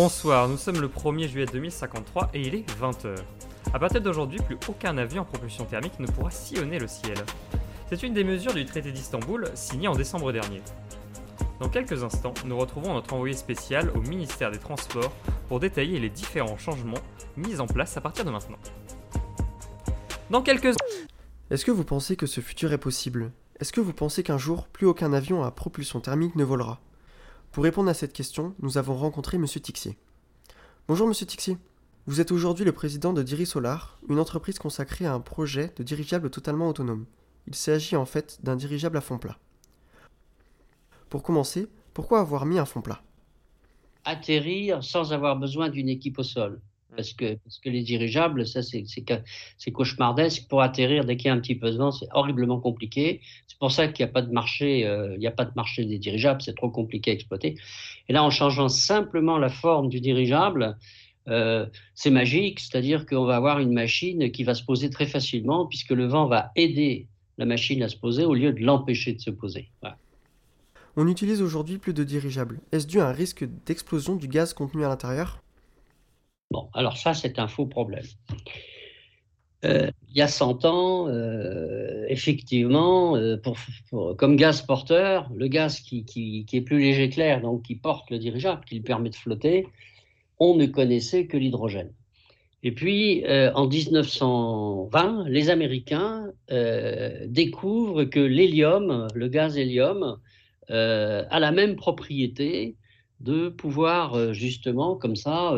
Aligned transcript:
Bonsoir, 0.00 0.46
nous 0.46 0.56
sommes 0.56 0.80
le 0.80 0.86
1er 0.86 1.26
juillet 1.26 1.46
2053 1.52 2.30
et 2.32 2.40
il 2.42 2.54
est 2.54 2.64
20h. 2.80 3.16
À 3.74 3.80
partir 3.80 4.00
d'aujourd'hui, 4.00 4.38
plus 4.38 4.56
aucun 4.68 4.96
avion 4.96 5.22
en 5.22 5.24
propulsion 5.24 5.64
thermique 5.64 5.98
ne 5.98 6.06
pourra 6.06 6.30
sillonner 6.30 6.78
le 6.78 6.86
ciel. 6.86 7.16
C'est 7.90 8.04
une 8.04 8.14
des 8.14 8.22
mesures 8.22 8.54
du 8.54 8.64
traité 8.64 8.92
d'Istanbul 8.92 9.50
signé 9.54 9.88
en 9.88 9.96
décembre 9.96 10.30
dernier. 10.30 10.62
Dans 11.58 11.68
quelques 11.68 12.04
instants, 12.04 12.32
nous 12.44 12.56
retrouvons 12.56 12.94
notre 12.94 13.12
envoyé 13.12 13.34
spécial 13.34 13.90
au 13.96 14.00
ministère 14.00 14.52
des 14.52 14.60
Transports 14.60 15.10
pour 15.48 15.58
détailler 15.58 15.98
les 15.98 16.10
différents 16.10 16.58
changements 16.58 17.02
mis 17.36 17.58
en 17.58 17.66
place 17.66 17.96
à 17.96 18.00
partir 18.00 18.24
de 18.24 18.30
maintenant. 18.30 18.58
Dans 20.30 20.42
quelques 20.42 20.76
Est-ce 21.50 21.64
que 21.64 21.72
vous 21.72 21.82
pensez 21.82 22.14
que 22.14 22.26
ce 22.26 22.40
futur 22.40 22.72
est 22.72 22.78
possible? 22.78 23.32
Est-ce 23.58 23.72
que 23.72 23.80
vous 23.80 23.92
pensez 23.92 24.22
qu'un 24.22 24.38
jour, 24.38 24.68
plus 24.68 24.86
aucun 24.86 25.12
avion 25.12 25.42
à 25.42 25.50
propulsion 25.50 25.98
thermique 25.98 26.36
ne 26.36 26.44
volera? 26.44 26.78
Pour 27.58 27.64
répondre 27.64 27.90
à 27.90 27.94
cette 27.94 28.12
question, 28.12 28.54
nous 28.60 28.78
avons 28.78 28.94
rencontré 28.94 29.36
M. 29.36 29.44
Tixier. 29.44 29.98
Bonjour 30.86 31.08
M. 31.08 31.12
Tixier. 31.12 31.58
Vous 32.06 32.20
êtes 32.20 32.30
aujourd'hui 32.30 32.64
le 32.64 32.70
président 32.70 33.12
de 33.12 33.20
Diri 33.20 33.46
Solar, 33.46 33.98
une 34.08 34.20
entreprise 34.20 34.60
consacrée 34.60 35.06
à 35.06 35.12
un 35.12 35.18
projet 35.18 35.72
de 35.74 35.82
dirigeable 35.82 36.30
totalement 36.30 36.68
autonome. 36.68 37.04
Il 37.48 37.56
s'agit 37.56 37.96
en 37.96 38.06
fait 38.06 38.38
d'un 38.44 38.54
dirigeable 38.54 38.96
à 38.96 39.00
fond 39.00 39.18
plat. 39.18 39.38
Pour 41.08 41.24
commencer, 41.24 41.66
pourquoi 41.94 42.20
avoir 42.20 42.46
mis 42.46 42.60
un 42.60 42.64
fond 42.64 42.80
plat? 42.80 43.02
Atterrir 44.04 44.84
sans 44.84 45.12
avoir 45.12 45.36
besoin 45.36 45.68
d'une 45.68 45.88
équipe 45.88 46.20
au 46.20 46.22
sol. 46.22 46.60
Parce 46.96 47.12
que, 47.12 47.34
parce 47.34 47.58
que 47.58 47.68
les 47.68 47.82
dirigeables, 47.82 48.46
ça 48.46 48.60
c'est 48.62 49.72
cauchemardesque. 49.72 50.48
Pour 50.48 50.62
atterrir, 50.62 51.04
dès 51.04 51.16
qu'il 51.16 51.26
y 51.26 51.30
a 51.30 51.34
un 51.34 51.40
petit 51.40 51.54
peu 51.54 51.70
de 51.70 51.76
vent, 51.76 51.92
c'est 51.92 52.08
horriblement 52.12 52.60
compliqué. 52.60 53.20
C'est 53.46 53.58
pour 53.58 53.70
ça 53.70 53.88
qu'il 53.88 54.04
n'y 54.04 54.10
a 54.10 54.12
pas 54.12 54.22
de 54.22 54.32
marché, 54.32 54.86
euh, 54.86 55.14
il 55.14 55.20
n'y 55.20 55.26
a 55.26 55.32
pas 55.32 55.44
de 55.44 55.52
marché 55.54 55.84
des 55.84 55.98
dirigeables, 55.98 56.40
c'est 56.42 56.56
trop 56.56 56.70
compliqué 56.70 57.10
à 57.10 57.14
exploiter. 57.14 57.56
Et 58.08 58.12
là, 58.12 58.24
en 58.24 58.30
changeant 58.30 58.68
simplement 58.68 59.38
la 59.38 59.50
forme 59.50 59.88
du 59.88 60.00
dirigeable, 60.00 60.76
euh, 61.28 61.66
c'est 61.94 62.10
magique, 62.10 62.58
c'est-à-dire 62.60 63.04
qu'on 63.04 63.24
va 63.24 63.36
avoir 63.36 63.58
une 63.58 63.72
machine 63.72 64.30
qui 64.30 64.44
va 64.44 64.54
se 64.54 64.64
poser 64.64 64.88
très 64.88 65.06
facilement 65.06 65.66
puisque 65.66 65.90
le 65.90 66.06
vent 66.06 66.26
va 66.26 66.50
aider 66.56 67.06
la 67.36 67.44
machine 67.44 67.82
à 67.82 67.88
se 67.88 67.96
poser 67.96 68.24
au 68.24 68.34
lieu 68.34 68.52
de 68.52 68.60
l'empêcher 68.60 69.12
de 69.12 69.20
se 69.20 69.30
poser. 69.30 69.70
On 70.96 71.06
utilise 71.06 71.42
aujourd'hui 71.42 71.78
plus 71.78 71.92
de 71.92 72.02
dirigeables. 72.02 72.60
Est-ce 72.72 72.86
dû 72.86 73.00
à 73.00 73.08
un 73.08 73.12
risque 73.12 73.46
d'explosion 73.66 74.16
du 74.16 74.26
gaz 74.26 74.52
contenu 74.54 74.84
à 74.84 74.88
l'intérieur? 74.88 75.40
Bon, 76.50 76.70
alors 76.72 76.96
ça, 76.96 77.12
c'est 77.12 77.38
un 77.38 77.46
faux 77.46 77.66
problème. 77.66 78.04
Euh, 79.64 79.90
il 80.08 80.16
y 80.16 80.22
a 80.22 80.28
100 80.28 80.64
ans, 80.64 81.08
euh, 81.08 82.06
effectivement, 82.08 83.16
euh, 83.16 83.36
comme 84.16 84.36
gaz 84.36 84.62
porteur, 84.62 85.30
le 85.34 85.48
gaz 85.48 85.80
qui, 85.80 86.46
est 86.50 86.60
plus 86.62 86.78
léger 86.78 87.10
que 87.10 87.16
l'air, 87.16 87.40
donc 87.42 87.64
qui 87.64 87.74
porte 87.74 88.10
le 88.10 88.18
dirigeable, 88.18 88.64
qui 88.64 88.76
lui 88.76 88.82
permet 88.82 89.10
de 89.10 89.16
flotter, 89.16 89.66
on 90.38 90.54
ne 90.54 90.66
connaissait 90.66 91.26
que 91.26 91.36
l'hydrogène. 91.36 91.92
Et 92.62 92.72
puis, 92.72 93.24
en 93.54 93.68
1920, 93.68 95.28
les 95.28 95.50
Américains 95.50 96.32
découvrent 97.26 98.04
que 98.04 98.18
l'hélium, 98.18 99.06
le 99.14 99.28
gaz 99.28 99.56
hélium, 99.56 100.18
a 100.68 101.40
la 101.40 101.52
même 101.52 101.76
propriété 101.76 102.76
de 103.20 103.48
pouvoir 103.48 104.34
justement 104.34 104.96
comme 104.96 105.14
ça 105.14 105.54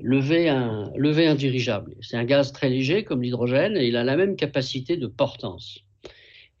lever, 0.00 0.48
un, 0.48 0.92
un 0.94 1.34
dirigeable. 1.34 1.94
C'est 2.00 2.16
un 2.16 2.24
gaz 2.24 2.52
très 2.52 2.68
léger 2.68 3.04
comme 3.04 3.22
l'hydrogène 3.22 3.76
et 3.76 3.86
il 3.86 3.96
a 3.96 4.04
la 4.04 4.16
même 4.16 4.36
capacité 4.36 4.96
de 4.96 5.06
portance. 5.06 5.84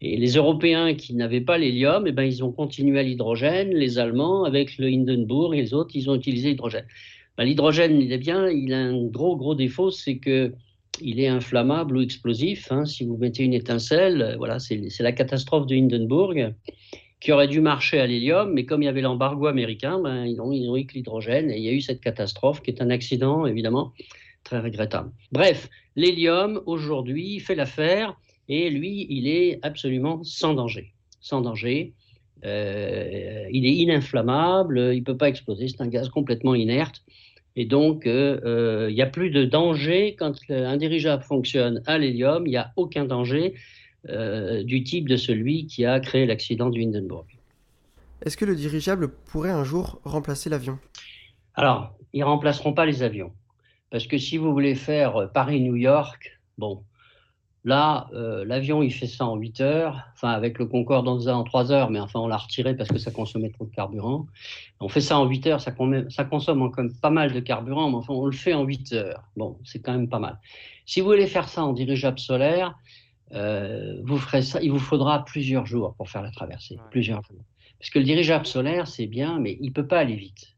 Et 0.00 0.16
les 0.16 0.36
Européens 0.36 0.94
qui 0.94 1.14
n'avaient 1.14 1.40
pas 1.40 1.58
l'hélium, 1.58 2.06
eh 2.06 2.12
ben, 2.12 2.22
ils 2.22 2.44
ont 2.44 2.52
continué 2.52 3.00
à 3.00 3.02
l'hydrogène. 3.02 3.74
Les 3.74 3.98
Allemands, 3.98 4.44
avec 4.44 4.78
le 4.78 4.86
Hindenburg 4.86 5.54
et 5.54 5.62
les 5.62 5.74
autres, 5.74 5.90
ils 5.94 6.08
ont 6.08 6.14
utilisé 6.14 6.50
l'hydrogène. 6.50 6.86
Ben, 7.36 7.44
l'hydrogène, 7.44 8.00
il 8.00 8.12
est 8.12 8.18
bien, 8.18 8.48
il 8.48 8.72
a 8.72 8.78
un 8.78 9.04
gros, 9.06 9.36
gros 9.36 9.54
défaut, 9.54 9.90
c'est 9.90 10.18
que 10.18 10.52
il 11.00 11.20
est 11.20 11.28
inflammable 11.28 11.96
ou 11.96 12.00
explosif. 12.00 12.70
Hein. 12.72 12.84
Si 12.84 13.04
vous 13.04 13.16
mettez 13.16 13.44
une 13.44 13.54
étincelle, 13.54 14.34
voilà, 14.38 14.58
c'est 14.58 15.00
la 15.00 15.12
catastrophe 15.12 15.66
de 15.66 15.76
Hindenburg 15.76 16.54
qui 17.20 17.32
aurait 17.32 17.48
dû 17.48 17.60
marcher 17.60 17.98
à 17.98 18.06
l'hélium, 18.06 18.52
mais 18.52 18.64
comme 18.64 18.82
il 18.82 18.86
y 18.86 18.88
avait 18.88 19.00
l'embargo 19.00 19.46
américain, 19.46 20.00
ben, 20.00 20.24
ils, 20.24 20.40
ont, 20.40 20.52
ils 20.52 20.68
ont 20.68 20.76
eu 20.76 20.86
que 20.86 20.94
l'hydrogène 20.94 21.50
et 21.50 21.56
il 21.56 21.64
y 21.64 21.68
a 21.68 21.72
eu 21.72 21.80
cette 21.80 22.00
catastrophe 22.00 22.62
qui 22.62 22.70
est 22.70 22.80
un 22.80 22.90
accident 22.90 23.44
évidemment 23.46 23.92
très 24.44 24.60
regrettable. 24.60 25.10
Bref, 25.32 25.68
l'hélium 25.96 26.60
aujourd'hui 26.66 27.40
fait 27.40 27.54
l'affaire 27.54 28.16
et 28.48 28.70
lui, 28.70 29.06
il 29.10 29.28
est 29.28 29.58
absolument 29.62 30.22
sans 30.22 30.54
danger. 30.54 30.94
Sans 31.20 31.40
danger. 31.40 31.94
Euh, 32.44 33.46
il 33.50 33.66
est 33.66 33.72
ininflammable, 33.72 34.78
il 34.94 35.00
ne 35.00 35.04
peut 35.04 35.16
pas 35.16 35.28
exploser, 35.28 35.68
c'est 35.68 35.80
un 35.80 35.88
gaz 35.88 36.08
complètement 36.08 36.54
inerte. 36.54 37.02
Et 37.56 37.64
donc, 37.64 38.06
euh, 38.06 38.40
euh, 38.44 38.86
il 38.88 38.94
n'y 38.94 39.02
a 39.02 39.06
plus 39.06 39.30
de 39.30 39.44
danger 39.44 40.14
quand 40.16 40.32
un 40.48 40.76
dirigeable 40.76 41.24
fonctionne 41.24 41.82
à 41.86 41.98
l'hélium, 41.98 42.46
il 42.46 42.50
n'y 42.50 42.56
a 42.56 42.72
aucun 42.76 43.04
danger. 43.04 43.54
Euh, 44.08 44.62
du 44.62 44.82
type 44.84 45.06
de 45.08 45.16
celui 45.16 45.66
qui 45.66 45.84
a 45.84 46.00
créé 46.00 46.24
l'accident 46.24 46.70
du 46.70 46.82
Hindenburg. 46.82 47.26
Est-ce 48.24 48.36
que 48.36 48.46
le 48.46 48.56
dirigeable 48.56 49.08
pourrait 49.08 49.50
un 49.50 49.64
jour 49.64 50.00
remplacer 50.04 50.48
l'avion? 50.48 50.78
Alors, 51.54 51.92
ils 52.14 52.20
ne 52.20 52.24
remplaceront 52.24 52.72
pas 52.72 52.86
les 52.86 53.02
avions. 53.02 53.32
Parce 53.90 54.06
que 54.06 54.16
si 54.16 54.38
vous 54.38 54.52
voulez 54.52 54.74
faire 54.74 55.30
Paris-New 55.32 55.76
York, 55.76 56.38
bon, 56.56 56.82
là, 57.64 58.08
euh, 58.14 58.44
l'avion, 58.46 58.82
il 58.82 58.92
fait 58.92 59.06
ça 59.06 59.26
en 59.26 59.36
8 59.36 59.60
heures. 59.60 60.02
Enfin, 60.14 60.30
avec 60.30 60.58
le 60.58 60.64
Concorde, 60.64 61.06
on 61.06 61.16
faisait 61.16 61.30
en 61.30 61.44
3 61.44 61.70
heures, 61.70 61.90
mais 61.90 62.00
enfin, 62.00 62.20
on 62.20 62.28
l'a 62.28 62.38
retiré 62.38 62.74
parce 62.74 62.88
que 62.88 62.98
ça 62.98 63.10
consommait 63.10 63.50
trop 63.50 63.66
de 63.66 63.74
carburant. 63.74 64.26
On 64.80 64.88
fait 64.88 65.02
ça 65.02 65.18
en 65.18 65.26
8 65.26 65.46
heures, 65.48 65.60
ça, 65.60 65.74
ça 66.08 66.24
consomme 66.24 66.70
quand 66.70 66.82
même 66.82 66.94
pas 66.94 67.10
mal 67.10 67.32
de 67.32 67.40
carburant, 67.40 67.90
mais 67.90 67.96
enfin, 67.96 68.14
on 68.14 68.26
le 68.26 68.32
fait 68.32 68.54
en 68.54 68.64
8 68.64 68.92
heures. 68.94 69.22
Bon, 69.36 69.58
c'est 69.64 69.80
quand 69.80 69.92
même 69.92 70.08
pas 70.08 70.18
mal. 70.18 70.38
Si 70.86 71.00
vous 71.00 71.08
voulez 71.08 71.26
faire 71.26 71.48
ça 71.48 71.62
en 71.62 71.74
dirigeable 71.74 72.18
solaire, 72.18 72.74
euh, 73.32 74.00
vous 74.04 74.18
ferez 74.18 74.42
ça, 74.42 74.60
il 74.62 74.70
vous 74.70 74.78
faudra 74.78 75.24
plusieurs 75.24 75.66
jours 75.66 75.94
pour 75.96 76.08
faire 76.08 76.22
la 76.22 76.30
traversée, 76.30 76.78
plusieurs 76.90 77.22
jours. 77.22 77.44
Parce 77.78 77.90
que 77.90 77.98
le 77.98 78.04
dirigeable 78.04 78.46
solaire, 78.46 78.88
c'est 78.88 79.06
bien, 79.06 79.38
mais 79.38 79.56
il 79.60 79.68
ne 79.68 79.72
peut 79.72 79.86
pas 79.86 80.00
aller 80.00 80.16
vite. 80.16 80.57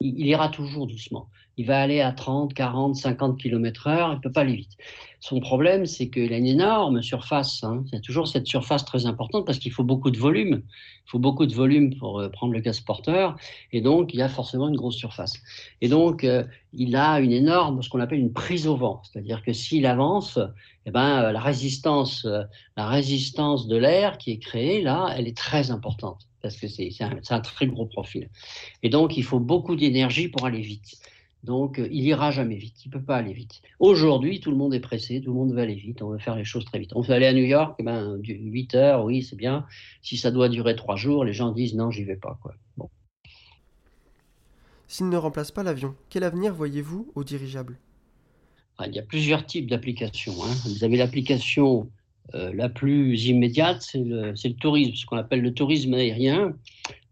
Il, 0.00 0.26
ira 0.26 0.48
toujours 0.48 0.86
doucement. 0.86 1.28
Il 1.56 1.66
va 1.66 1.80
aller 1.80 2.00
à 2.00 2.12
30, 2.12 2.52
40, 2.52 2.96
50 2.96 3.38
km 3.38 3.86
heure, 3.86 4.12
il 4.12 4.16
ne 4.16 4.20
peut 4.20 4.32
pas 4.32 4.42
aller 4.42 4.56
vite. 4.56 4.76
Son 5.20 5.40
problème, 5.40 5.86
c'est 5.86 6.10
qu'il 6.10 6.32
a 6.32 6.36
une 6.36 6.46
énorme 6.46 7.02
surface. 7.02 7.64
Hein. 7.64 7.82
Il 7.86 7.94
y 7.94 7.96
a 7.96 8.00
toujours 8.00 8.28
cette 8.28 8.46
surface 8.46 8.84
très 8.84 9.06
importante 9.06 9.46
parce 9.46 9.58
qu'il 9.58 9.72
faut 9.72 9.82
beaucoup 9.82 10.10
de 10.10 10.18
volume. 10.18 10.62
Il 11.06 11.10
faut 11.10 11.18
beaucoup 11.18 11.46
de 11.46 11.54
volume 11.54 11.96
pour 11.96 12.20
euh, 12.20 12.28
prendre 12.28 12.52
le 12.52 12.60
gaz 12.60 12.80
porteur. 12.80 13.36
Et 13.72 13.80
donc, 13.80 14.12
il 14.12 14.18
y 14.18 14.22
a 14.22 14.28
forcément 14.28 14.68
une 14.68 14.76
grosse 14.76 14.96
surface. 14.96 15.40
Et 15.80 15.88
donc, 15.88 16.24
euh, 16.24 16.44
il 16.74 16.94
a 16.94 17.20
une 17.20 17.32
énorme, 17.32 17.82
ce 17.82 17.88
qu'on 17.88 18.00
appelle 18.00 18.18
une 18.18 18.32
prise 18.32 18.66
au 18.66 18.76
vent. 18.76 19.00
C'est-à-dire 19.04 19.42
que 19.42 19.52
s'il 19.52 19.86
avance, 19.86 20.38
eh 20.84 20.90
ben, 20.90 21.22
euh, 21.22 21.32
la, 21.32 21.40
résistance, 21.40 22.26
la 22.76 22.86
résistance 22.86 23.66
de 23.66 23.76
l'air 23.76 24.18
qui 24.18 24.30
est 24.32 24.38
créée, 24.38 24.82
là, 24.82 25.12
elle 25.16 25.26
est 25.26 25.36
très 25.36 25.70
importante 25.70 26.26
parce 26.46 26.56
que 26.60 26.68
c'est 26.68 26.90
un, 27.00 27.18
un 27.28 27.40
très 27.40 27.66
gros 27.66 27.86
profil. 27.86 28.28
Et 28.84 28.88
donc, 28.88 29.16
il 29.16 29.24
faut 29.24 29.40
beaucoup 29.40 29.74
d'énergie 29.74 30.28
pour 30.28 30.46
aller 30.46 30.60
vite. 30.60 31.00
Donc, 31.42 31.80
euh, 31.80 31.88
il 31.90 32.04
ira 32.04 32.30
jamais 32.30 32.54
vite. 32.54 32.84
Il 32.84 32.90
peut 32.90 33.02
pas 33.02 33.16
aller 33.16 33.32
vite. 33.32 33.62
Aujourd'hui, 33.80 34.38
tout 34.38 34.52
le 34.52 34.56
monde 34.56 34.74
est 34.74 34.80
pressé, 34.80 35.20
tout 35.20 35.32
le 35.32 35.36
monde 35.36 35.52
veut 35.52 35.60
aller 35.60 35.74
vite. 35.74 36.02
On 36.02 36.10
veut 36.10 36.18
faire 36.18 36.36
les 36.36 36.44
choses 36.44 36.64
très 36.64 36.78
vite. 36.78 36.92
On 36.94 37.00
veut 37.00 37.14
aller 37.14 37.26
à 37.26 37.32
New 37.32 37.44
York, 37.44 37.74
eh 37.80 37.82
ben, 37.82 38.16
8 38.22 38.74
heures, 38.76 39.04
oui, 39.04 39.24
c'est 39.24 39.36
bien. 39.36 39.66
Si 40.02 40.16
ça 40.16 40.30
doit 40.30 40.48
durer 40.48 40.76
3 40.76 40.94
jours, 40.94 41.24
les 41.24 41.32
gens 41.32 41.50
disent 41.50 41.74
non, 41.74 41.90
j'y 41.90 42.04
vais 42.04 42.16
pas. 42.16 42.38
Quoi. 42.40 42.54
Bon. 42.76 42.88
S'il 44.86 45.08
ne 45.08 45.16
remplace 45.16 45.50
pas 45.50 45.64
l'avion, 45.64 45.96
quel 46.10 46.22
avenir 46.22 46.54
voyez-vous 46.54 47.10
au 47.16 47.24
dirigeable? 47.24 47.76
Ah, 48.78 48.86
Il 48.86 48.94
y 48.94 49.00
a 49.00 49.02
plusieurs 49.02 49.44
types 49.46 49.68
d'applications. 49.68 50.34
Hein. 50.44 50.54
Vous 50.64 50.84
avez 50.84 50.96
l'application 50.96 51.90
euh, 52.34 52.52
la 52.54 52.68
plus 52.68 53.26
immédiate, 53.26 53.82
c'est 53.82 53.98
le, 53.98 54.34
tourisme, 54.54 54.94
ce 54.94 55.06
qu'on 55.06 55.16
appelle 55.16 55.42
le 55.42 55.54
tourisme 55.54 55.94
aérien. 55.94 56.54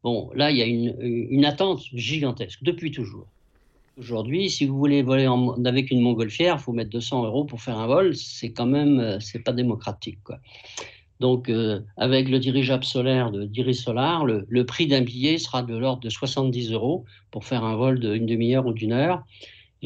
Bon, 0.02 0.30
là, 0.34 0.50
il 0.50 0.56
y 0.56 0.62
a 0.62 0.66
une, 0.66 1.44
attente 1.44 1.82
gigantesque 1.94 2.62
depuis 2.62 2.90
toujours. 2.90 3.26
Aujourd'hui, 3.96 4.50
si 4.50 4.66
vous 4.66 4.76
voulez 4.76 5.02
voler 5.02 5.28
avec 5.64 5.90
une 5.90 6.00
montgolfière, 6.00 6.56
il 6.58 6.62
faut 6.62 6.72
mettre 6.72 6.90
200 6.90 7.24
euros 7.24 7.44
pour 7.44 7.62
faire 7.62 7.78
un 7.78 7.86
vol. 7.86 8.16
C'est 8.16 8.52
quand 8.52 8.66
même, 8.66 8.98
euh, 8.98 9.20
c'est 9.20 9.38
pas 9.38 9.52
démocratique. 9.52 10.18
Donc, 11.20 11.48
euh, 11.48 11.80
avec 11.96 12.28
le 12.28 12.40
dirigeable 12.40 12.84
solaire 12.84 13.30
de 13.30 13.44
Dirisolar, 13.44 14.24
le 14.26 14.66
prix 14.66 14.88
d'un 14.88 15.02
billet 15.02 15.38
sera 15.38 15.62
de 15.62 15.76
l'ordre 15.76 16.02
de 16.02 16.10
70 16.10 16.72
euros 16.72 17.04
pour 17.30 17.44
faire 17.44 17.64
un 17.64 17.76
vol 17.76 18.00
d'une 18.00 18.26
demi-heure 18.26 18.66
ou 18.66 18.72
d'une 18.72 18.92
heure. 18.92 19.24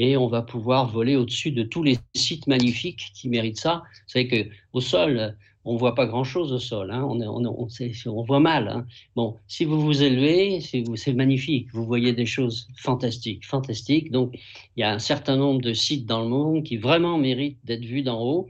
Et 0.01 0.17
on 0.17 0.29
va 0.29 0.43
pouvoir 0.43 0.87
voler 0.87 1.17
au-dessus 1.17 1.51
de 1.51 1.65
tous 1.65 1.83
les 1.83 1.99
sites 2.15 2.47
magnifiques 2.47 3.11
qui 3.15 3.29
méritent 3.29 3.59
ça. 3.59 3.83
Vous 3.85 4.13
savez 4.13 4.29
qu'au 4.29 4.81
sol, 4.81 5.37
on 5.65 5.75
ne 5.75 5.79
voit 5.79 5.97
pas 5.97 6.07
grand-chose 6.07 6.53
au 6.53 6.61
sol, 6.61 6.93
hein. 6.93 7.03
on, 7.05 8.23
voit 8.23 8.39
mal. 8.39 8.69
Hein. 8.69 8.87
Bon, 9.17 9.37
si 9.49 9.65
vous 9.65 9.81
vous 9.81 10.03
élevez, 10.05 10.61
c'est 10.61 11.13
magnifique, 11.13 11.69
vous 11.73 11.85
voyez 11.85 12.13
des 12.13 12.27
choses 12.27 12.69
fantastiques, 12.77 13.45
fantastiques. 13.45 14.13
Donc, 14.13 14.39
il 14.77 14.81
y 14.81 14.83
a 14.85 14.93
un 14.93 15.01
certain 15.01 15.37
nombre 15.37 15.61
de 15.61 15.73
sites 15.73 16.07
dans 16.07 16.23
le 16.23 16.29
monde 16.29 16.63
qui 16.63 16.77
vraiment 16.77 17.19
méritent 17.19 17.59
d'être 17.65 17.85
vus 17.85 18.03
d'en 18.03 18.23
haut. 18.23 18.49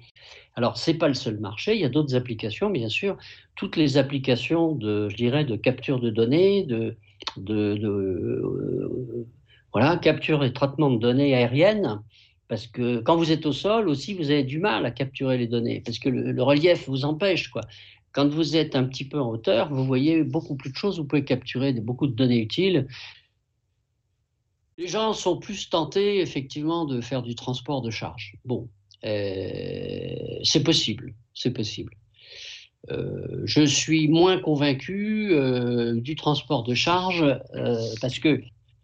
Alors, 0.55 0.77
ce 0.77 0.91
n'est 0.91 0.99
pas 0.99 1.09
le 1.09 1.15
seul 1.15 1.41
marché, 1.41 1.75
il 1.75 1.81
y 1.81 1.85
a 1.85 1.89
d'autres 1.89 2.15
applications, 2.15 2.69
bien 2.69 2.91
sûr. 2.91 3.17
Toutes 3.57 3.77
les 3.77 3.97
applications 3.97 4.73
de, 4.73 5.09
je 5.09 5.17
dirais, 5.17 5.47
de 5.47 5.57
capture 5.57 5.99
de 5.99 6.11
données, 6.11 6.65
de, 6.65 6.95
de, 7.39 7.75
de 7.75 9.27
Voilà, 9.73 9.97
capture 9.97 10.45
et 10.45 10.53
traitement 10.53 10.91
de 10.91 10.99
données 10.99 11.35
aériennes, 11.35 12.01
parce 12.49 12.67
que 12.67 13.01
quand 13.01 13.17
vous 13.17 13.31
êtes 13.31 13.45
au 13.45 13.53
sol 13.53 13.89
aussi, 13.89 14.15
vous 14.15 14.31
avez 14.31 14.43
du 14.43 14.59
mal 14.59 14.87
à 14.87 14.91
capturer 14.91 15.37
les 15.37 15.47
données, 15.47 15.83
parce 15.85 15.99
que 15.99 16.09
le, 16.09 16.43
relief 16.43 16.89
vous 16.89 17.05
empêche. 17.05 17.53
Quand 18.13 18.29
vous 18.29 18.57
êtes 18.57 18.75
un 18.75 18.85
petit 18.85 19.05
peu 19.05 19.21
en 19.21 19.29
hauteur, 19.29 19.73
vous 19.73 19.85
voyez 19.85 20.25
beaucoup 20.25 20.57
plus 20.57 20.71
de 20.71 20.77
choses, 20.77 20.99
vous 20.99 21.05
pouvez 21.05 21.25
capturer 21.25 21.73
beaucoup 21.75 22.07
de 22.07 22.15
données 22.15 22.41
utiles. 22.41 22.89
Les 24.79 24.89
gens 24.89 25.13
sont 25.13 25.39
plus 25.39 25.69
tentés, 25.69 26.21
effectivement, 26.21 26.87
de 26.87 27.01
faire 27.01 27.23
du 27.23 27.35
transport 27.35 27.83
de 27.83 27.91
charge. 27.91 28.37
Bon, 28.45 28.69
euh, 29.05 30.39
c'est 30.43 30.63
possible, 30.63 31.15
c'est 31.35 31.53
possible. 31.53 31.93
Euh, 32.91 33.43
je 33.45 33.65
suis 33.65 34.09
moins 34.09 34.39
convaincu 34.41 35.33
euh, 35.33 36.01
du 36.01 36.17
transport 36.17 36.63
de 36.63 36.75
charge 36.75 37.25
parce 38.01 38.19
que 38.19 38.41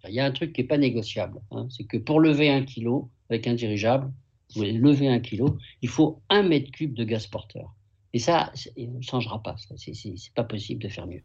il 0.09 0.15
y 0.15 0.21
a 0.21 0.25
un 0.25 0.31
truc 0.31 0.53
qui 0.53 0.63
n'est 0.63 0.67
pas 0.67 0.79
négociable. 0.79 1.41
Hein. 1.51 1.67
c'est 1.71 1.85
que 1.85 1.97
pour 1.97 2.21
lever 2.21 2.51
un 2.51 2.63
kilo 2.63 3.11
avec 3.31 3.47
un 3.47 3.55
dirigeable, 3.55 4.13
vous 4.51 4.61
voulez 4.61 4.73
lever 4.73 5.09
un 5.09 5.21
kilo, 5.21 5.57
il 5.83 5.89
faut 5.89 6.21
un 6.29 6.43
mètre 6.43 6.71
cube 6.71 6.95
de 6.95 7.05
gaz 7.05 7.27
porteur. 7.27 7.75
Et 8.13 8.19
ça, 8.19 8.53
il 8.77 8.93
ne 8.93 9.03
changera 9.03 9.43
pas. 9.43 9.57
Ce 9.57 9.91
n'est 9.91 10.15
pas 10.35 10.45
possible 10.45 10.83
de 10.83 10.89
faire 10.89 11.07
mieux. 11.07 11.23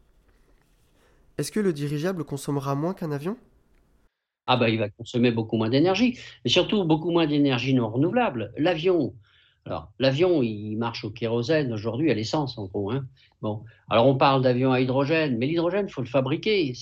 Est-ce 1.38 1.52
que 1.52 1.60
le 1.60 1.72
dirigeable 1.72 2.24
consommera 2.24 2.74
moins 2.74 2.94
qu'un 2.94 3.12
avion? 3.12 3.36
Ah 4.46 4.56
bah, 4.56 4.68
il 4.68 4.78
va 4.78 4.90
consommer 4.90 5.30
beaucoup 5.30 5.56
moins 5.56 5.70
d'énergie, 5.70 6.18
et 6.44 6.48
surtout 6.48 6.82
beaucoup 6.84 7.12
moins 7.12 7.26
d'énergie 7.26 7.72
non 7.72 7.88
renouvelable. 7.88 8.52
L'avion, 8.58 9.14
alors 9.66 9.92
l'avion, 9.98 10.42
il 10.42 10.76
marche 10.76 11.04
au 11.04 11.10
kérosène 11.10 11.72
aujourd'hui, 11.72 12.10
à 12.10 12.14
l'essence 12.14 12.56
en 12.58 12.64
gros. 12.64 12.90
Hein. 12.90 13.06
Bon, 13.42 13.62
alors 13.88 14.06
on 14.06 14.16
parle 14.16 14.42
d'avion 14.42 14.72
à 14.72 14.80
hydrogène, 14.80 15.38
mais 15.38 15.46
l'hydrogène, 15.46 15.86
il 15.88 15.92
faut 15.92 16.00
le 16.00 16.06
fabriquer. 16.06 16.74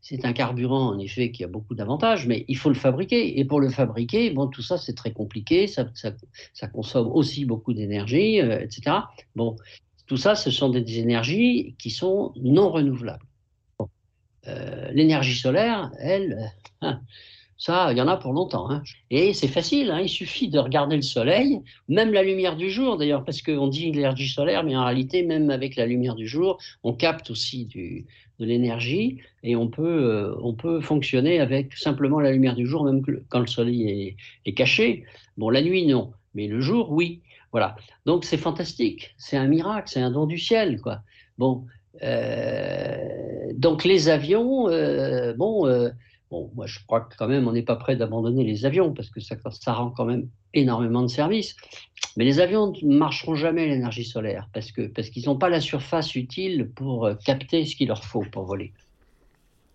C'est 0.00 0.24
un 0.24 0.32
carburant 0.32 0.94
en 0.94 0.98
effet 0.98 1.30
qui 1.30 1.44
a 1.44 1.48
beaucoup 1.48 1.74
d'avantages, 1.74 2.26
mais 2.26 2.44
il 2.48 2.56
faut 2.56 2.68
le 2.68 2.74
fabriquer. 2.74 3.38
Et 3.38 3.44
pour 3.44 3.60
le 3.60 3.68
fabriquer, 3.70 4.30
bon, 4.30 4.46
tout 4.46 4.62
ça 4.62 4.78
c'est 4.78 4.94
très 4.94 5.12
compliqué, 5.12 5.66
ça, 5.66 5.84
consomme 6.72 7.10
aussi 7.12 7.44
beaucoup 7.44 7.74
d'énergie, 7.74 8.40
euh, 8.40 8.60
etc. 8.60 8.96
Bon, 9.34 9.56
tout 10.10 10.16
ça, 10.16 10.34
ce 10.34 10.50
sont 10.50 10.70
des 10.70 10.98
énergies 10.98 11.76
qui 11.78 11.90
sont 11.90 12.32
non 12.34 12.72
renouvelables. 12.72 13.24
Euh, 14.48 14.90
l'énergie 14.92 15.36
solaire, 15.36 15.92
elle, 16.00 16.32
euh, 16.32 16.88
hein, 16.88 17.00
ça, 17.60 17.92
il 17.92 17.98
y 17.98 18.00
en 18.00 18.08
a 18.08 18.16
pour 18.16 18.32
longtemps. 18.32 18.70
Hein. 18.70 18.82
Et 19.10 19.34
c'est 19.34 19.46
facile, 19.46 19.90
hein, 19.90 20.00
il 20.00 20.08
suffit 20.08 20.48
de 20.48 20.58
regarder 20.58 20.96
le 20.96 21.02
soleil, 21.02 21.60
même 21.88 22.10
la 22.10 22.22
lumière 22.22 22.56
du 22.56 22.70
jour 22.70 22.96
d'ailleurs, 22.96 23.22
parce 23.22 23.42
qu'on 23.42 23.68
dit 23.68 23.92
l'énergie 23.92 24.28
solaire, 24.28 24.64
mais 24.64 24.74
en 24.74 24.86
réalité, 24.86 25.22
même 25.22 25.50
avec 25.50 25.76
la 25.76 25.84
lumière 25.84 26.14
du 26.14 26.26
jour, 26.26 26.58
on 26.84 26.94
capte 26.94 27.30
aussi 27.30 27.66
de 27.66 28.44
l'énergie 28.46 29.18
et 29.42 29.56
on 29.56 29.68
peut, 29.68 29.84
euh, 29.84 30.34
on 30.42 30.54
peut 30.54 30.80
fonctionner 30.80 31.38
avec 31.38 31.74
simplement 31.74 32.18
la 32.18 32.32
lumière 32.32 32.54
du 32.54 32.66
jour, 32.66 32.82
même 32.82 33.02
quand 33.28 33.40
le 33.40 33.46
soleil 33.46 34.16
est, 34.46 34.52
caché. 34.54 35.04
Bon, 35.36 35.50
la 35.50 35.60
nuit, 35.60 35.86
non, 35.86 36.12
mais 36.32 36.46
le 36.46 36.62
jour, 36.62 36.90
oui. 36.90 37.20
Voilà. 37.52 37.76
Donc 38.06 38.24
c'est 38.24 38.38
fantastique, 38.38 39.14
c'est 39.18 39.36
un 39.36 39.48
miracle, 39.48 39.90
c'est 39.92 40.00
un 40.00 40.10
don 40.10 40.24
du 40.24 40.38
ciel, 40.38 40.80
quoi. 40.80 41.02
Bon, 41.36 41.66
euh, 42.02 43.52
donc 43.52 43.84
les 43.84 44.08
avions, 44.08 44.70
euh, 44.70 45.34
bon, 45.34 45.66
bon, 46.30 46.50
moi 46.54 46.66
je 46.66 46.78
crois 46.86 47.02
que 47.02 47.16
quand 47.16 47.28
même 47.28 47.46
on 47.48 47.52
n'est 47.52 47.62
pas 47.62 47.76
prêt 47.76 47.96
d'abandonner 47.96 48.44
les 48.44 48.64
avions 48.64 48.92
parce 48.92 49.10
que 49.10 49.20
ça, 49.20 49.36
ça 49.50 49.72
rend 49.72 49.90
quand 49.90 50.04
même 50.04 50.28
énormément 50.54 51.02
de 51.02 51.08
services. 51.08 51.56
Mais 52.16 52.24
les 52.24 52.40
avions 52.40 52.72
ne 52.82 52.96
marcheront 52.96 53.34
jamais 53.34 53.66
l'énergie 53.66 54.04
solaire 54.04 54.48
parce 54.52 54.72
que 54.72 54.88
parce 54.88 55.10
qu'ils 55.10 55.26
n'ont 55.26 55.38
pas 55.38 55.48
la 55.48 55.60
surface 55.60 56.14
utile 56.14 56.70
pour 56.74 57.10
capter 57.24 57.64
ce 57.64 57.76
qu'il 57.76 57.88
leur 57.88 58.04
faut 58.04 58.24
pour 58.32 58.44
voler. 58.44 58.72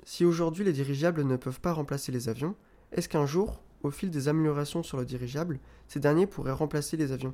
Si 0.04 0.25
aujourd'hui 0.25 0.63
les 0.63 0.74
dirigeables 0.74 1.24
ne 1.24 1.36
peuvent 1.36 1.62
pas 1.62 1.74
remplacer 1.74 2.12
les 2.12 2.30
avions, 2.30 2.56
est-ce 2.92 3.10
qu'un 3.10 3.25
jour, 3.25 3.62
au 3.84 3.92
fil 3.92 4.10
des 4.10 4.28
améliorations 4.28 4.84
sur 4.84 4.98
le 4.98 5.06
dirigeable, 5.06 5.60
ces 5.88 6.00
derniers 6.00 6.28
pourraient 6.28 6.52
remplacer 6.52 6.98
les 6.98 7.12
avions? 7.12 7.34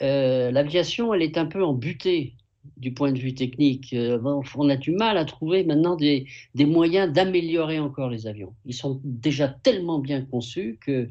L'aviation, 0.00 1.12
elle 1.12 1.22
est 1.22 1.36
un 1.38 1.46
peu 1.46 1.64
en 1.64 1.72
butée 1.72 2.34
du 2.76 2.92
point 2.92 3.12
de 3.12 3.18
vue 3.18 3.34
technique. 3.34 3.92
Euh, 3.92 4.18
on 4.56 4.68
a 4.68 4.76
du 4.76 4.92
mal 4.92 5.16
à 5.16 5.24
trouver 5.24 5.64
maintenant 5.64 5.96
des, 5.96 6.26
moyens 6.54 7.12
d'améliorer 7.12 7.78
encore 7.78 8.10
les 8.10 8.26
avions. 8.26 8.54
Ils 8.66 8.74
sont 8.74 9.00
déjà 9.04 9.48
tellement 9.48 9.98
bien 9.98 10.22
conçus 10.22 10.78
que, 10.80 11.08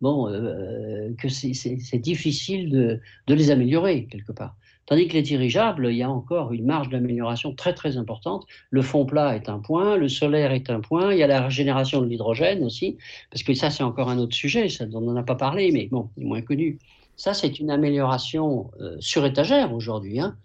bon, 0.00 0.28
euh, 0.28 1.10
que 1.18 1.28
c'est 1.28 1.98
difficile 1.98 2.70
de, 2.70 3.00
les 3.34 3.50
améliorer 3.50 4.06
quelque 4.06 4.32
part. 4.32 4.56
Tandis 4.86 5.06
que 5.06 5.12
les 5.12 5.22
dirigeables, 5.22 5.88
il 5.90 5.98
y 5.98 6.02
a 6.02 6.08
encore 6.08 6.54
une 6.54 6.64
marge 6.64 6.88
d'amélioration 6.88 7.54
très 7.54 7.74
très 7.74 7.98
importante. 7.98 8.46
Le 8.70 8.80
fond 8.80 9.04
plat 9.04 9.36
est 9.36 9.50
un 9.50 9.58
point, 9.58 9.98
le 9.98 10.08
solaire 10.08 10.50
est 10.52 10.70
un 10.70 10.80
point, 10.80 11.12
il 11.12 11.18
y 11.18 11.22
a 11.22 11.26
la 11.26 11.42
régénération 11.42 12.00
de 12.00 12.06
l'hydrogène 12.06 12.64
aussi, 12.64 12.96
parce 13.30 13.42
que 13.42 13.52
ça 13.52 13.68
c'est 13.68 13.82
encore 13.82 14.08
un 14.08 14.16
autre 14.16 14.34
sujet, 14.34 14.70
ça, 14.70 14.86
on 14.94 15.02
n'en 15.02 15.16
a 15.16 15.22
pas 15.22 15.34
parlé, 15.34 15.72
mais 15.72 15.88
bon, 15.92 16.08
il 16.16 16.22
est 16.22 16.26
moins 16.26 16.40
connu. 16.40 16.78
Ça 17.16 17.34
c'est 17.34 17.58
une 17.58 17.70
amélioration 17.70 18.70
euh, 18.80 18.96
sur 18.98 19.26
étagère 19.26 19.74
aujourd'hui. 19.74 20.20
Hein 20.20 20.38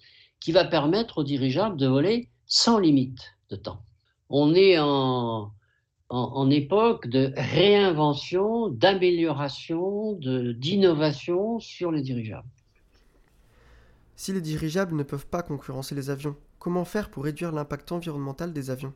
qui 0.44 0.52
va 0.52 0.66
permettre 0.66 1.20
aux 1.20 1.24
dirigeables 1.24 1.78
de 1.78 1.88
voler 1.88 2.28
sans 2.48 2.78
limite 2.78 3.38
de 3.50 3.56
temps. 3.56 3.80
On 4.30 4.54
est 4.54 4.78
en, 4.78 5.54
en, 6.10 6.50
époque 6.50 7.08
de 7.08 7.32
réinvention, 7.38 8.68
d'amélioration, 8.68 10.20
d'innovation 10.20 11.60
sur 11.60 11.94
les 11.94 12.02
dirigeables. 12.02 12.50
Si 14.18 14.34
les 14.34 14.42
dirigeables 14.42 14.98
ne 14.98 15.04
peuvent 15.04 15.28
pas 15.28 15.44
concurrencer 15.44 15.96
les 15.96 16.10
avions, 16.10 16.36
comment 16.60 16.84
faire 16.84 17.10
pour 17.10 17.24
réduire 17.24 17.54
l'impact 17.54 17.94
environnemental 17.94 18.52
des 18.52 18.70
avions? 18.70 18.94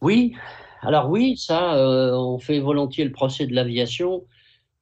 Oui, 0.00 0.34
alors 0.80 1.10
oui, 1.10 1.36
ça, 1.36 1.76
euh, 1.76 2.10
on 2.12 2.40
fait 2.40 2.58
volontiers 2.58 3.04
le 3.04 3.12
procès 3.12 3.46
de 3.46 3.54
l'aviation 3.54 4.24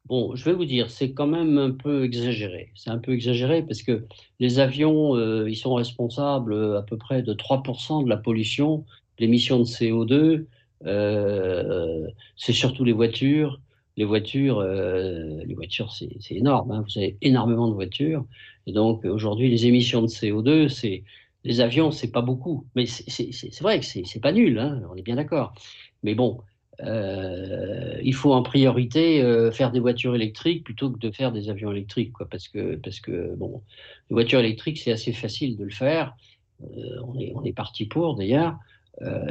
Bon, 0.06 0.34
je 0.34 0.44
vais 0.44 0.52
vous 0.54 0.64
dire, 0.64 0.90
c'est 0.90 1.12
quand 1.12 1.26
même 1.28 1.56
un 1.58 1.70
peu 1.70 2.04
exagéré. 2.04 2.72
C'est 2.74 2.90
un 2.90 2.98
peu 2.98 3.12
exagéré 3.12 3.62
parce 3.64 3.82
que 3.82 4.06
les 4.40 4.58
avions, 4.58 5.14
euh, 5.16 5.48
ils 5.48 5.56
sont 5.56 5.74
responsables 5.74 6.54
à 6.76 6.82
peu 6.82 6.96
près 6.96 7.22
de 7.22 7.32
3% 7.32 8.02
de 8.02 8.08
la 8.08 8.16
pollution, 8.16 8.84
l'émission 9.18 9.58
de 9.60 9.64
CO2. 9.64 10.46
Euh, 10.86 12.08
c'est 12.36 12.52
surtout 12.52 12.84
les 12.84 12.92
voitures. 12.92 13.60
Les 13.96 14.04
voitures, 14.04 14.58
euh, 14.58 15.42
les 15.44 15.54
voitures, 15.54 15.92
c'est 15.92 16.08
énorme. 16.34 16.72
Hein. 16.72 16.84
Vous 16.88 16.98
avez 16.98 17.16
énormément 17.22 17.68
de 17.68 17.74
voitures. 17.74 18.24
Et 18.66 18.72
donc 18.72 19.04
aujourd'hui, 19.04 19.48
les 19.50 19.66
émissions 19.66 20.02
de 20.02 20.08
CO2, 20.08 20.68
c'est 20.68 21.04
les 21.44 21.60
avions, 21.60 21.90
c'est 21.92 22.10
pas 22.10 22.22
beaucoup. 22.22 22.66
Mais 22.74 22.86
c'est 22.86 23.60
vrai 23.60 23.78
que 23.80 23.86
c'est 23.86 24.20
pas 24.20 24.32
nul. 24.32 24.58
Hein, 24.58 24.82
on 24.90 24.96
est 24.96 25.02
bien 25.02 25.16
d'accord. 25.16 25.54
Mais 26.02 26.14
bon, 26.14 26.40
euh, 26.84 27.98
il 28.02 28.14
faut 28.14 28.32
en 28.32 28.42
priorité 28.42 29.22
euh, 29.22 29.50
faire 29.50 29.70
des 29.70 29.80
voitures 29.80 30.14
électriques 30.14 30.64
plutôt 30.64 30.90
que 30.90 30.98
de 30.98 31.10
faire 31.10 31.32
des 31.32 31.50
avions 31.50 31.70
électriques, 31.72 32.12
quoi, 32.12 32.26
parce 32.30 32.48
que 32.48 32.76
parce 32.76 33.00
que 33.00 33.34
bon, 33.36 33.62
les 34.08 34.14
voitures 34.14 34.40
électriques 34.40 34.78
c'est 34.78 34.92
assez 34.92 35.12
facile 35.12 35.56
de 35.56 35.64
le 35.64 35.70
faire. 35.70 36.14
Euh, 36.62 36.66
on 37.06 37.18
est 37.18 37.32
on 37.34 37.44
est 37.44 37.52
parti 37.52 37.86
pour 37.86 38.16
d'ailleurs, 38.16 38.56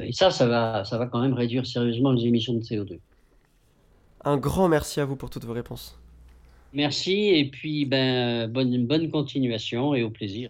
et 0.03 0.11
ça 0.13 0.31
ça 0.31 0.47
va 0.47 0.83
ça 0.83 0.97
va 0.97 1.07
quand 1.07 1.21
même 1.21 1.33
réduire 1.33 1.65
sérieusement 1.65 2.11
les 2.11 2.25
émissions 2.25 2.53
de 2.53 2.61
CO2. 2.61 2.99
Un 4.25 4.37
grand 4.37 4.67
merci 4.67 4.99
à 4.99 5.05
vous 5.05 5.15
pour 5.15 5.29
toutes 5.29 5.45
vos 5.45 5.53
réponses. 5.53 5.99
Merci 6.73 7.29
et 7.29 7.45
puis 7.45 7.85
ben 7.85 8.47
bonne 8.47 8.85
bonne 8.85 9.09
continuation 9.09 9.95
et 9.95 10.03
au 10.03 10.11
plaisir. 10.11 10.49